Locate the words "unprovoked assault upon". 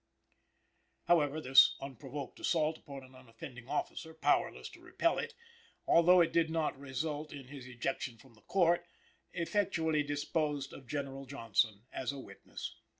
1.79-3.03